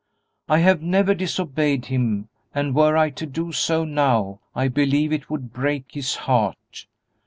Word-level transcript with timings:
I 0.49 0.57
have 0.61 0.81
never 0.81 1.13
disobeyed 1.13 1.85
him, 1.85 2.29
and 2.55 2.73
were 2.73 2.97
I 2.97 3.11
to 3.11 3.27
do 3.27 3.51
so 3.51 3.85
now 3.85 4.39
I 4.55 4.67
believe 4.67 5.13
it 5.13 5.29
would 5.29 5.53
break 5.53 5.91
his 5.91 6.15
heart. 6.15 6.87